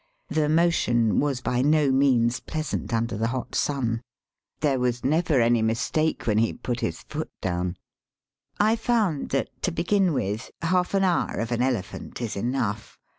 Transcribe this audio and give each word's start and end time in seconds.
The 0.29 0.49
motion 0.49 1.19
was 1.19 1.41
by 1.41 1.61
no 1.61 1.91
means 1.91 2.39
pleasant 2.39 2.91
under 2.91 3.15
the 3.15 3.27
hot 3.27 3.53
sun. 3.53 4.01
There 4.61 4.79
was 4.79 5.05
never 5.05 5.39
any 5.39 5.61
mistake 5.61 6.25
when 6.25 6.39
he 6.39 6.53
put 6.53 6.79
his 6.79 7.03
foot 7.03 7.29
down. 7.39 7.77
I 8.59 8.77
found 8.77 9.29
that, 9.29 9.49
to 9.61 9.71
begin 9.71 10.13
with, 10.13 10.49
half 10.63 10.95
an 10.95 11.03
hour 11.03 11.35
of 11.39 11.51
an 11.51 11.61
elephant 11.61 12.19
is 12.19 12.35
enough. 12.35 12.97